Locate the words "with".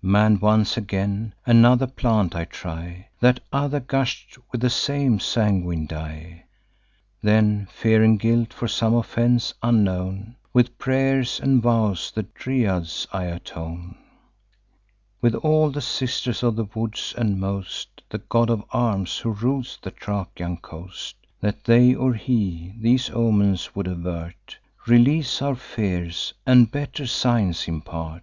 4.52-4.60, 10.52-10.78, 15.20-15.34